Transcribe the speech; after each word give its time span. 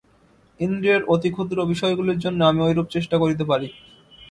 ইন্দ্রিয়ের 0.59 1.03
অতি 1.13 1.29
ক্ষুদ্র 1.35 1.57
বিষয়গুলির 1.71 2.21
জন্য 2.23 2.39
আমি 2.43 2.59
ঐরূপ 2.61 2.87
চেষ্টা 2.95 3.15
করিতে 3.17 3.43
পারি। 3.51 3.67